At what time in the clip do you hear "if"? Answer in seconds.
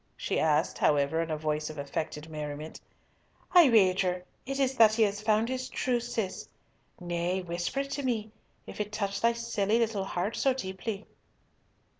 8.65-8.81